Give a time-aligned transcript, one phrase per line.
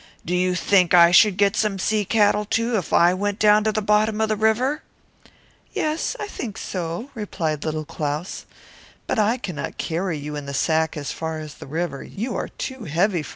[0.25, 3.83] "Do you think I should get any sea cattle if I went down to the
[3.83, 4.81] bottom of the river?"
[5.73, 8.47] "Yes, I think so," said Little Claus;
[9.05, 13.23] "but I cannot carry you there in a sack, you are too heavy.